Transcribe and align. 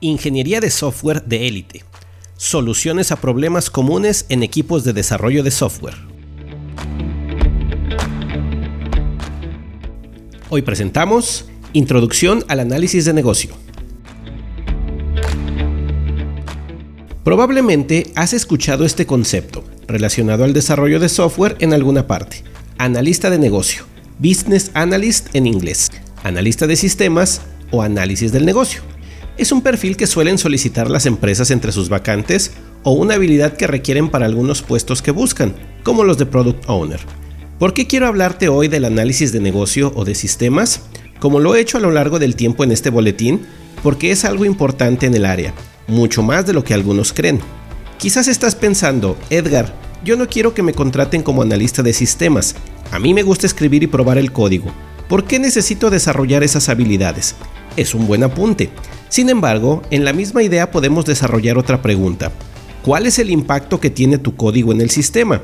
Ingeniería 0.00 0.60
de 0.60 0.68
software 0.68 1.24
de 1.24 1.48
élite. 1.48 1.82
Soluciones 2.36 3.12
a 3.12 3.16
problemas 3.16 3.70
comunes 3.70 4.26
en 4.28 4.42
equipos 4.42 4.84
de 4.84 4.92
desarrollo 4.92 5.42
de 5.42 5.50
software. 5.50 5.94
Hoy 10.50 10.60
presentamos 10.60 11.46
Introducción 11.72 12.44
al 12.48 12.60
análisis 12.60 13.06
de 13.06 13.14
negocio. 13.14 13.54
Probablemente 17.24 18.12
has 18.16 18.34
escuchado 18.34 18.84
este 18.84 19.06
concepto 19.06 19.64
relacionado 19.86 20.44
al 20.44 20.52
desarrollo 20.52 21.00
de 21.00 21.08
software 21.08 21.56
en 21.60 21.72
alguna 21.72 22.06
parte. 22.06 22.44
Analista 22.76 23.30
de 23.30 23.38
negocio, 23.38 23.84
Business 24.18 24.70
Analyst 24.74 25.34
en 25.34 25.46
inglés, 25.46 25.90
analista 26.22 26.66
de 26.66 26.76
sistemas 26.76 27.40
o 27.70 27.80
análisis 27.80 28.30
del 28.30 28.44
negocio 28.44 28.82
es 29.38 29.52
un 29.52 29.60
perfil 29.60 29.96
que 29.96 30.06
suelen 30.06 30.38
solicitar 30.38 30.90
las 30.90 31.06
empresas 31.06 31.50
entre 31.50 31.72
sus 31.72 31.88
vacantes 31.88 32.52
o 32.82 32.92
una 32.92 33.14
habilidad 33.14 33.56
que 33.56 33.66
requieren 33.66 34.08
para 34.08 34.26
algunos 34.26 34.62
puestos 34.62 35.02
que 35.02 35.10
buscan, 35.10 35.54
como 35.82 36.04
los 36.04 36.18
de 36.18 36.26
Product 36.26 36.64
Owner. 36.68 37.00
¿Por 37.58 37.74
qué 37.74 37.86
quiero 37.86 38.06
hablarte 38.06 38.48
hoy 38.48 38.68
del 38.68 38.84
análisis 38.84 39.32
de 39.32 39.40
negocio 39.40 39.92
o 39.94 40.04
de 40.04 40.14
sistemas? 40.14 40.82
Como 41.20 41.40
lo 41.40 41.54
he 41.54 41.60
hecho 41.60 41.78
a 41.78 41.80
lo 41.80 41.90
largo 41.90 42.18
del 42.18 42.36
tiempo 42.36 42.64
en 42.64 42.72
este 42.72 42.90
boletín, 42.90 43.42
porque 43.82 44.10
es 44.10 44.24
algo 44.24 44.44
importante 44.44 45.06
en 45.06 45.14
el 45.14 45.24
área, 45.24 45.54
mucho 45.86 46.22
más 46.22 46.46
de 46.46 46.52
lo 46.52 46.64
que 46.64 46.74
algunos 46.74 47.12
creen. 47.12 47.40
Quizás 47.98 48.28
estás 48.28 48.54
pensando, 48.54 49.16
Edgar, 49.30 49.74
yo 50.04 50.16
no 50.16 50.28
quiero 50.28 50.54
que 50.54 50.62
me 50.62 50.74
contraten 50.74 51.22
como 51.22 51.42
analista 51.42 51.82
de 51.82 51.92
sistemas, 51.92 52.54
a 52.92 52.98
mí 52.98 53.14
me 53.14 53.22
gusta 53.22 53.46
escribir 53.46 53.82
y 53.82 53.86
probar 53.86 54.18
el 54.18 54.32
código. 54.32 54.70
¿Por 55.08 55.24
qué 55.24 55.38
necesito 55.38 55.90
desarrollar 55.90 56.42
esas 56.42 56.68
habilidades? 56.68 57.34
Es 57.76 57.94
un 57.94 58.06
buen 58.06 58.22
apunte. 58.22 58.70
Sin 59.16 59.30
embargo, 59.30 59.80
en 59.90 60.04
la 60.04 60.12
misma 60.12 60.42
idea 60.42 60.70
podemos 60.70 61.06
desarrollar 61.06 61.56
otra 61.56 61.80
pregunta. 61.80 62.30
¿Cuál 62.82 63.06
es 63.06 63.18
el 63.18 63.30
impacto 63.30 63.80
que 63.80 63.88
tiene 63.88 64.18
tu 64.18 64.36
código 64.36 64.72
en 64.72 64.82
el 64.82 64.90
sistema? 64.90 65.40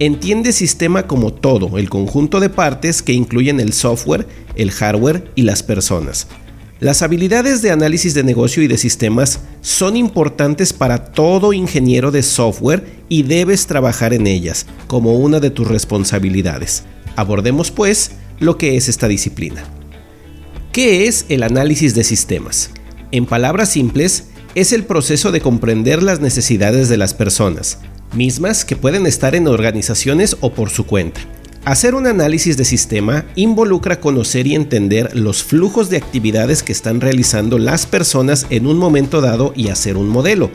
Entiende 0.00 0.50
sistema 0.50 1.06
como 1.06 1.32
todo, 1.32 1.78
el 1.78 1.88
conjunto 1.88 2.40
de 2.40 2.48
partes 2.48 3.00
que 3.00 3.12
incluyen 3.12 3.60
el 3.60 3.74
software, 3.74 4.26
el 4.56 4.72
hardware 4.72 5.30
y 5.36 5.42
las 5.42 5.62
personas. 5.62 6.26
Las 6.80 7.02
habilidades 7.02 7.62
de 7.62 7.70
análisis 7.70 8.12
de 8.14 8.24
negocio 8.24 8.60
y 8.60 8.66
de 8.66 8.76
sistemas 8.76 9.38
son 9.60 9.96
importantes 9.96 10.72
para 10.72 11.12
todo 11.12 11.52
ingeniero 11.52 12.10
de 12.10 12.24
software 12.24 12.84
y 13.08 13.22
debes 13.22 13.68
trabajar 13.68 14.12
en 14.14 14.26
ellas 14.26 14.66
como 14.88 15.14
una 15.14 15.38
de 15.38 15.50
tus 15.50 15.68
responsabilidades. 15.68 16.82
Abordemos 17.14 17.70
pues 17.70 18.16
lo 18.40 18.58
que 18.58 18.76
es 18.76 18.88
esta 18.88 19.06
disciplina. 19.06 19.62
¿Qué 20.72 21.06
es 21.06 21.26
el 21.28 21.44
análisis 21.44 21.94
de 21.94 22.02
sistemas? 22.02 22.70
En 23.12 23.26
palabras 23.26 23.68
simples, 23.68 24.28
es 24.54 24.72
el 24.72 24.84
proceso 24.84 25.32
de 25.32 25.42
comprender 25.42 26.02
las 26.02 26.20
necesidades 26.20 26.88
de 26.88 26.96
las 26.96 27.12
personas, 27.12 27.78
mismas 28.14 28.64
que 28.64 28.74
pueden 28.74 29.06
estar 29.06 29.34
en 29.34 29.48
organizaciones 29.48 30.38
o 30.40 30.54
por 30.54 30.70
su 30.70 30.86
cuenta. 30.86 31.20
Hacer 31.66 31.94
un 31.94 32.06
análisis 32.06 32.56
de 32.56 32.64
sistema 32.64 33.26
involucra 33.34 34.00
conocer 34.00 34.46
y 34.46 34.54
entender 34.54 35.14
los 35.14 35.42
flujos 35.42 35.90
de 35.90 35.98
actividades 35.98 36.62
que 36.62 36.72
están 36.72 37.02
realizando 37.02 37.58
las 37.58 37.84
personas 37.84 38.46
en 38.48 38.66
un 38.66 38.78
momento 38.78 39.20
dado 39.20 39.52
y 39.54 39.68
hacer 39.68 39.98
un 39.98 40.08
modelo. 40.08 40.50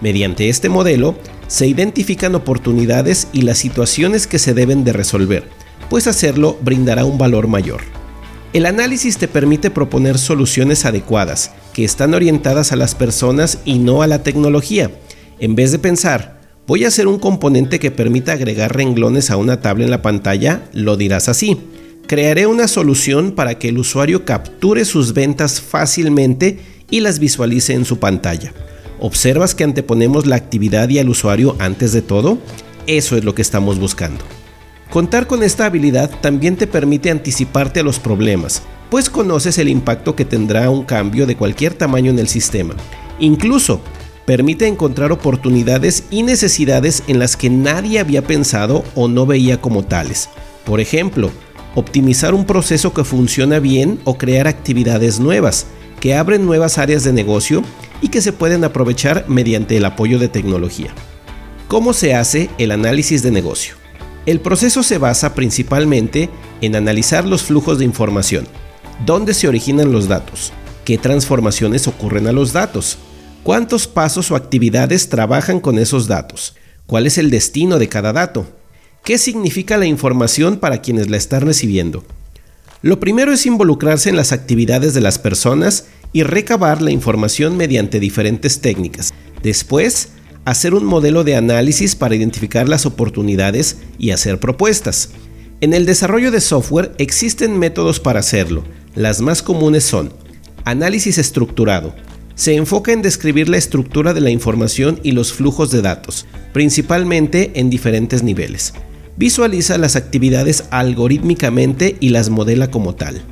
Mediante 0.00 0.48
este 0.48 0.68
modelo, 0.68 1.14
se 1.46 1.68
identifican 1.68 2.34
oportunidades 2.34 3.28
y 3.32 3.42
las 3.42 3.58
situaciones 3.58 4.26
que 4.26 4.40
se 4.40 4.54
deben 4.54 4.82
de 4.82 4.92
resolver, 4.92 5.48
pues 5.88 6.08
hacerlo 6.08 6.58
brindará 6.62 7.04
un 7.04 7.16
valor 7.16 7.46
mayor. 7.46 7.80
El 8.52 8.66
análisis 8.66 9.18
te 9.18 9.28
permite 9.28 9.70
proponer 9.70 10.18
soluciones 10.18 10.84
adecuadas, 10.84 11.52
que 11.72 11.84
están 11.84 12.14
orientadas 12.14 12.72
a 12.72 12.76
las 12.76 12.94
personas 12.94 13.58
y 13.64 13.78
no 13.78 14.02
a 14.02 14.06
la 14.06 14.22
tecnología. 14.22 14.90
En 15.38 15.54
vez 15.54 15.72
de 15.72 15.78
pensar, 15.78 16.40
voy 16.66 16.84
a 16.84 16.88
hacer 16.88 17.06
un 17.08 17.18
componente 17.18 17.78
que 17.78 17.90
permita 17.90 18.32
agregar 18.32 18.76
renglones 18.76 19.30
a 19.30 19.36
una 19.36 19.60
tabla 19.60 19.84
en 19.84 19.90
la 19.90 20.02
pantalla, 20.02 20.64
lo 20.72 20.96
dirás 20.96 21.28
así. 21.28 21.58
Crearé 22.06 22.46
una 22.46 22.68
solución 22.68 23.32
para 23.32 23.58
que 23.58 23.68
el 23.68 23.78
usuario 23.78 24.24
capture 24.24 24.84
sus 24.84 25.14
ventas 25.14 25.60
fácilmente 25.60 26.58
y 26.90 27.00
las 27.00 27.18
visualice 27.18 27.72
en 27.72 27.84
su 27.84 27.98
pantalla. 27.98 28.52
¿Observas 29.00 29.54
que 29.54 29.64
anteponemos 29.64 30.26
la 30.26 30.36
actividad 30.36 30.88
y 30.88 30.98
al 30.98 31.08
usuario 31.08 31.56
antes 31.58 31.92
de 31.92 32.02
todo? 32.02 32.38
Eso 32.86 33.16
es 33.16 33.24
lo 33.24 33.34
que 33.34 33.42
estamos 33.42 33.78
buscando. 33.78 34.22
Contar 34.90 35.26
con 35.26 35.42
esta 35.42 35.64
habilidad 35.66 36.10
también 36.20 36.56
te 36.56 36.66
permite 36.66 37.10
anticiparte 37.10 37.80
a 37.80 37.82
los 37.82 37.98
problemas, 37.98 38.62
pues 38.92 39.08
conoces 39.08 39.56
el 39.56 39.70
impacto 39.70 40.14
que 40.14 40.26
tendrá 40.26 40.68
un 40.68 40.84
cambio 40.84 41.24
de 41.24 41.34
cualquier 41.34 41.72
tamaño 41.72 42.10
en 42.10 42.18
el 42.18 42.28
sistema. 42.28 42.74
Incluso, 43.18 43.80
permite 44.26 44.66
encontrar 44.66 45.12
oportunidades 45.12 46.04
y 46.10 46.22
necesidades 46.22 47.02
en 47.06 47.18
las 47.18 47.38
que 47.38 47.48
nadie 47.48 48.00
había 48.00 48.20
pensado 48.20 48.84
o 48.94 49.08
no 49.08 49.24
veía 49.24 49.62
como 49.62 49.82
tales. 49.82 50.28
Por 50.66 50.78
ejemplo, 50.78 51.30
optimizar 51.74 52.34
un 52.34 52.44
proceso 52.44 52.92
que 52.92 53.02
funciona 53.02 53.60
bien 53.60 53.98
o 54.04 54.18
crear 54.18 54.46
actividades 54.46 55.20
nuevas, 55.20 55.68
que 55.98 56.14
abren 56.14 56.44
nuevas 56.44 56.76
áreas 56.76 57.02
de 57.02 57.14
negocio 57.14 57.62
y 58.02 58.08
que 58.08 58.20
se 58.20 58.34
pueden 58.34 58.62
aprovechar 58.62 59.24
mediante 59.26 59.78
el 59.78 59.86
apoyo 59.86 60.18
de 60.18 60.28
tecnología. 60.28 60.92
¿Cómo 61.66 61.94
se 61.94 62.14
hace 62.14 62.50
el 62.58 62.70
análisis 62.70 63.22
de 63.22 63.30
negocio? 63.30 63.74
El 64.26 64.40
proceso 64.40 64.82
se 64.82 64.98
basa 64.98 65.34
principalmente 65.34 66.28
en 66.60 66.76
analizar 66.76 67.24
los 67.24 67.42
flujos 67.42 67.78
de 67.78 67.86
información, 67.86 68.46
dónde 69.04 69.34
se 69.34 69.48
originan 69.48 69.92
los 69.92 70.08
datos, 70.08 70.52
qué 70.84 70.98
transformaciones 70.98 71.88
ocurren 71.88 72.26
a 72.26 72.32
los 72.32 72.52
datos, 72.52 72.98
cuántos 73.42 73.86
pasos 73.86 74.30
o 74.30 74.36
actividades 74.36 75.08
trabajan 75.08 75.60
con 75.60 75.78
esos 75.78 76.08
datos, 76.08 76.54
cuál 76.86 77.06
es 77.06 77.18
el 77.18 77.30
destino 77.30 77.78
de 77.78 77.88
cada 77.88 78.12
dato, 78.12 78.46
qué 79.04 79.18
significa 79.18 79.76
la 79.76 79.86
información 79.86 80.58
para 80.58 80.80
quienes 80.80 81.10
la 81.10 81.16
están 81.16 81.42
recibiendo. 81.42 82.04
Lo 82.82 82.98
primero 82.98 83.32
es 83.32 83.46
involucrarse 83.46 84.10
en 84.10 84.16
las 84.16 84.32
actividades 84.32 84.92
de 84.92 85.00
las 85.00 85.18
personas 85.18 85.86
y 86.12 86.24
recabar 86.24 86.82
la 86.82 86.90
información 86.90 87.56
mediante 87.56 88.00
diferentes 88.00 88.60
técnicas. 88.60 89.14
Después, 89.42 90.10
hacer 90.44 90.74
un 90.74 90.84
modelo 90.84 91.22
de 91.22 91.36
análisis 91.36 91.94
para 91.94 92.16
identificar 92.16 92.68
las 92.68 92.86
oportunidades 92.86 93.78
y 93.98 94.10
hacer 94.10 94.40
propuestas. 94.40 95.10
En 95.60 95.74
el 95.74 95.86
desarrollo 95.86 96.32
de 96.32 96.40
software 96.40 96.92
existen 96.98 97.56
métodos 97.58 98.00
para 98.00 98.20
hacerlo. 98.20 98.64
Las 98.94 99.22
más 99.22 99.42
comunes 99.42 99.84
son 99.84 100.12
análisis 100.66 101.16
estructurado. 101.16 101.94
Se 102.34 102.56
enfoca 102.56 102.92
en 102.92 103.00
describir 103.00 103.48
la 103.48 103.56
estructura 103.56 104.12
de 104.12 104.20
la 104.20 104.28
información 104.28 105.00
y 105.02 105.12
los 105.12 105.32
flujos 105.32 105.70
de 105.70 105.80
datos, 105.80 106.26
principalmente 106.52 107.52
en 107.54 107.70
diferentes 107.70 108.22
niveles. 108.22 108.74
Visualiza 109.16 109.78
las 109.78 109.96
actividades 109.96 110.64
algorítmicamente 110.70 111.96
y 112.00 112.10
las 112.10 112.28
modela 112.28 112.70
como 112.70 112.94
tal. 112.94 113.22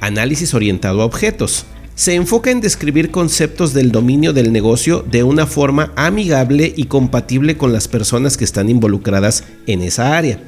Análisis 0.00 0.54
orientado 0.54 1.02
a 1.02 1.04
objetos 1.04 1.66
se 1.94 2.14
enfoca 2.14 2.50
en 2.50 2.60
describir 2.60 3.10
conceptos 3.12 3.72
del 3.72 3.92
dominio 3.92 4.32
del 4.32 4.52
negocio 4.52 5.04
de 5.08 5.22
una 5.22 5.46
forma 5.46 5.92
amigable 5.96 6.72
y 6.76 6.84
compatible 6.84 7.56
con 7.56 7.72
las 7.72 7.86
personas 7.86 8.36
que 8.36 8.44
están 8.44 8.68
involucradas 8.68 9.44
en 9.68 9.82
esa 9.82 10.16
área. 10.16 10.40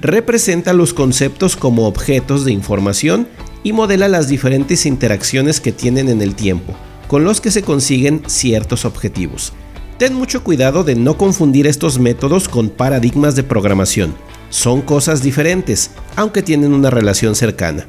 Representa 0.00 0.72
los 0.72 0.94
conceptos 0.94 1.56
como 1.56 1.86
objetos 1.86 2.44
de 2.44 2.52
información 2.52 3.28
y 3.66 3.72
modela 3.72 4.06
las 4.06 4.28
diferentes 4.28 4.86
interacciones 4.86 5.60
que 5.60 5.72
tienen 5.72 6.08
en 6.08 6.22
el 6.22 6.36
tiempo, 6.36 6.72
con 7.08 7.24
los 7.24 7.40
que 7.40 7.50
se 7.50 7.62
consiguen 7.62 8.22
ciertos 8.28 8.84
objetivos. 8.84 9.52
Ten 9.98 10.14
mucho 10.14 10.44
cuidado 10.44 10.84
de 10.84 10.94
no 10.94 11.18
confundir 11.18 11.66
estos 11.66 11.98
métodos 11.98 12.48
con 12.48 12.68
paradigmas 12.68 13.34
de 13.34 13.42
programación. 13.42 14.14
Son 14.50 14.82
cosas 14.82 15.20
diferentes, 15.20 15.90
aunque 16.14 16.42
tienen 16.42 16.74
una 16.74 16.90
relación 16.90 17.34
cercana. 17.34 17.88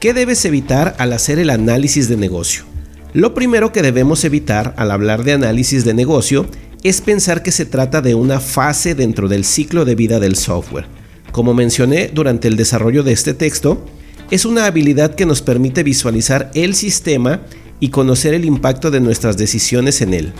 ¿Qué 0.00 0.14
debes 0.14 0.42
evitar 0.46 0.96
al 0.98 1.12
hacer 1.12 1.38
el 1.38 1.50
análisis 1.50 2.08
de 2.08 2.16
negocio? 2.16 2.64
Lo 3.12 3.34
primero 3.34 3.72
que 3.72 3.82
debemos 3.82 4.24
evitar 4.24 4.72
al 4.78 4.90
hablar 4.90 5.22
de 5.22 5.34
análisis 5.34 5.84
de 5.84 5.92
negocio 5.92 6.46
es 6.82 7.02
pensar 7.02 7.42
que 7.42 7.52
se 7.52 7.66
trata 7.66 8.00
de 8.00 8.14
una 8.14 8.40
fase 8.40 8.94
dentro 8.94 9.28
del 9.28 9.44
ciclo 9.44 9.84
de 9.84 9.94
vida 9.94 10.18
del 10.18 10.34
software. 10.34 10.86
Como 11.30 11.52
mencioné 11.52 12.08
durante 12.08 12.48
el 12.48 12.56
desarrollo 12.56 13.02
de 13.02 13.12
este 13.12 13.34
texto, 13.34 13.84
es 14.30 14.44
una 14.44 14.66
habilidad 14.66 15.14
que 15.14 15.26
nos 15.26 15.42
permite 15.42 15.82
visualizar 15.82 16.50
el 16.54 16.74
sistema 16.74 17.40
y 17.80 17.88
conocer 17.88 18.34
el 18.34 18.44
impacto 18.44 18.90
de 18.90 19.00
nuestras 19.00 19.36
decisiones 19.36 20.02
en 20.02 20.14
él. 20.14 20.32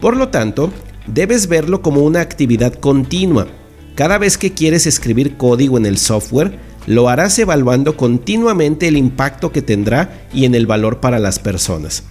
Por 0.00 0.16
lo 0.16 0.28
tanto, 0.28 0.72
debes 1.06 1.46
verlo 1.46 1.82
como 1.82 2.02
una 2.02 2.20
actividad 2.20 2.74
continua. 2.74 3.46
Cada 3.94 4.18
vez 4.18 4.36
que 4.36 4.52
quieres 4.52 4.86
escribir 4.86 5.36
código 5.36 5.78
en 5.78 5.86
el 5.86 5.98
software, 5.98 6.58
lo 6.86 7.08
harás 7.08 7.38
evaluando 7.38 7.96
continuamente 7.96 8.88
el 8.88 8.96
impacto 8.96 9.52
que 9.52 9.62
tendrá 9.62 10.26
y 10.32 10.44
en 10.44 10.54
el 10.54 10.66
valor 10.66 11.00
para 11.00 11.18
las 11.18 11.38
personas. 11.38 12.04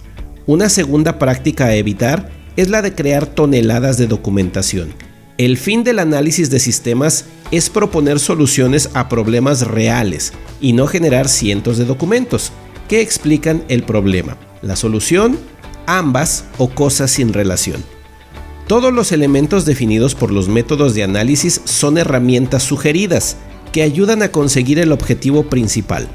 Una 0.46 0.68
segunda 0.68 1.18
práctica 1.18 1.66
a 1.66 1.74
evitar 1.74 2.30
es 2.56 2.70
la 2.70 2.82
de 2.82 2.94
crear 2.94 3.26
toneladas 3.26 3.98
de 3.98 4.06
documentación. 4.06 4.94
El 5.38 5.58
fin 5.58 5.84
del 5.84 5.98
análisis 5.98 6.48
de 6.48 6.58
sistemas 6.58 7.26
es 7.50 7.68
proponer 7.68 8.18
soluciones 8.18 8.88
a 8.94 9.08
problemas 9.08 9.66
reales 9.66 10.32
y 10.60 10.72
no 10.72 10.86
generar 10.86 11.28
cientos 11.28 11.76
de 11.76 11.84
documentos 11.84 12.52
que 12.88 13.02
explican 13.02 13.62
el 13.68 13.82
problema, 13.82 14.38
la 14.62 14.76
solución 14.76 15.38
ambas 15.86 16.44
o 16.58 16.68
cosas 16.68 17.10
sin 17.10 17.32
relación. 17.32 17.82
Todos 18.66 18.92
los 18.92 19.12
elementos 19.12 19.64
definidos 19.64 20.14
por 20.14 20.32
los 20.32 20.48
métodos 20.48 20.94
de 20.94 21.04
análisis 21.04 21.60
son 21.64 21.98
herramientas 21.98 22.64
sugeridas 22.64 23.36
que 23.72 23.82
ayudan 23.82 24.22
a 24.22 24.32
conseguir 24.32 24.78
el 24.78 24.90
objetivo 24.90 25.44
principal. 25.44 26.08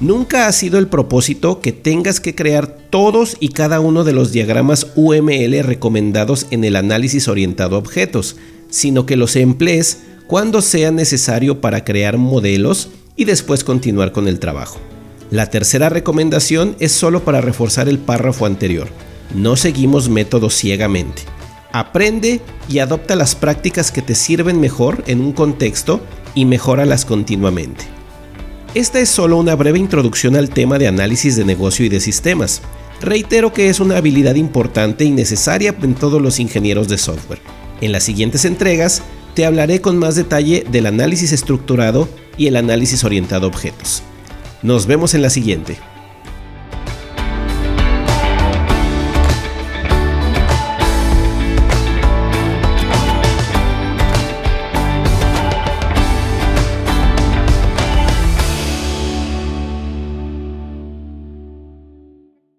Nunca 0.00 0.48
ha 0.48 0.52
sido 0.52 0.80
el 0.80 0.88
propósito 0.88 1.60
que 1.60 1.70
tengas 1.70 2.18
que 2.18 2.34
crear 2.34 2.66
todos 2.66 3.36
y 3.38 3.50
cada 3.50 3.78
uno 3.78 4.02
de 4.02 4.12
los 4.12 4.32
diagramas 4.32 4.88
UML 4.96 5.62
recomendados 5.62 6.48
en 6.50 6.64
el 6.64 6.74
análisis 6.74 7.28
orientado 7.28 7.76
a 7.76 7.78
objetos, 7.78 8.36
sino 8.72 9.06
que 9.06 9.16
los 9.16 9.36
emplees 9.36 9.98
cuando 10.26 10.62
sea 10.62 10.90
necesario 10.90 11.60
para 11.60 11.84
crear 11.84 12.16
modelos 12.16 12.88
y 13.16 13.26
después 13.26 13.64
continuar 13.64 14.12
con 14.12 14.26
el 14.28 14.40
trabajo. 14.40 14.80
La 15.30 15.50
tercera 15.50 15.90
recomendación 15.90 16.74
es 16.80 16.90
solo 16.92 17.22
para 17.22 17.42
reforzar 17.42 17.88
el 17.88 17.98
párrafo 17.98 18.46
anterior. 18.46 18.88
No 19.34 19.56
seguimos 19.56 20.08
métodos 20.08 20.54
ciegamente. 20.54 21.22
Aprende 21.72 22.40
y 22.68 22.78
adopta 22.78 23.14
las 23.14 23.34
prácticas 23.34 23.92
que 23.92 24.02
te 24.02 24.14
sirven 24.14 24.58
mejor 24.58 25.04
en 25.06 25.20
un 25.20 25.32
contexto 25.32 26.00
y 26.34 26.46
mejóralas 26.46 27.04
continuamente. 27.04 27.84
Esta 28.74 29.00
es 29.00 29.10
solo 29.10 29.36
una 29.36 29.54
breve 29.54 29.78
introducción 29.78 30.34
al 30.34 30.48
tema 30.48 30.78
de 30.78 30.88
análisis 30.88 31.36
de 31.36 31.44
negocio 31.44 31.84
y 31.84 31.90
de 31.90 32.00
sistemas. 32.00 32.62
Reitero 33.02 33.52
que 33.52 33.68
es 33.68 33.80
una 33.80 33.98
habilidad 33.98 34.36
importante 34.36 35.04
y 35.04 35.10
necesaria 35.10 35.74
en 35.82 35.94
todos 35.94 36.22
los 36.22 36.40
ingenieros 36.40 36.88
de 36.88 36.96
software. 36.96 37.61
En 37.82 37.90
las 37.90 38.04
siguientes 38.04 38.44
entregas 38.44 39.02
te 39.34 39.44
hablaré 39.44 39.80
con 39.80 39.98
más 39.98 40.14
detalle 40.14 40.64
del 40.70 40.86
análisis 40.86 41.32
estructurado 41.32 42.08
y 42.38 42.46
el 42.46 42.54
análisis 42.54 43.02
orientado 43.02 43.46
a 43.46 43.48
objetos. 43.48 44.04
Nos 44.62 44.86
vemos 44.86 45.14
en 45.14 45.22
la 45.22 45.30
siguiente. 45.30 45.78